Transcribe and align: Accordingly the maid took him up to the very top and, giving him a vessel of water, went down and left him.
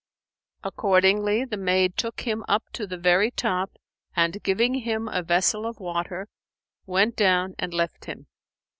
Accordingly 0.63 1.45
the 1.45 1.57
maid 1.57 1.95
took 1.95 2.21
him 2.21 2.43
up 2.49 2.63
to 2.73 2.87
the 2.87 2.97
very 2.97 3.29
top 3.29 3.77
and, 4.15 4.41
giving 4.41 4.73
him 4.79 5.07
a 5.07 5.21
vessel 5.21 5.63
of 5.63 5.79
water, 5.79 6.27
went 6.87 7.15
down 7.15 7.53
and 7.59 7.71
left 7.71 8.05
him. 8.05 8.25